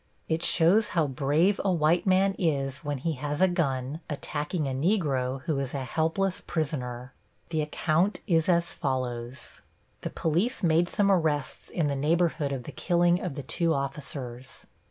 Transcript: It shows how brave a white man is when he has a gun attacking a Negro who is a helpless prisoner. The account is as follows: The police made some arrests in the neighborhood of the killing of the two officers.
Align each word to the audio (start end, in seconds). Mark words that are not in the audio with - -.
It 0.27 0.43
shows 0.43 0.89
how 0.97 1.05
brave 1.05 1.61
a 1.63 1.71
white 1.71 2.07
man 2.07 2.33
is 2.39 2.79
when 2.79 2.97
he 2.97 3.11
has 3.21 3.39
a 3.39 3.47
gun 3.47 3.99
attacking 4.09 4.67
a 4.67 4.71
Negro 4.71 5.43
who 5.43 5.59
is 5.59 5.75
a 5.75 5.83
helpless 5.83 6.41
prisoner. 6.47 7.13
The 7.51 7.61
account 7.61 8.19
is 8.25 8.49
as 8.49 8.71
follows: 8.71 9.61
The 10.01 10.09
police 10.09 10.63
made 10.63 10.89
some 10.89 11.11
arrests 11.11 11.69
in 11.69 11.85
the 11.85 11.95
neighborhood 11.95 12.51
of 12.51 12.63
the 12.63 12.71
killing 12.71 13.19
of 13.21 13.35
the 13.35 13.43
two 13.43 13.75
officers. 13.75 14.65